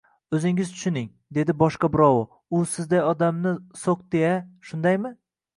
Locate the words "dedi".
1.37-1.55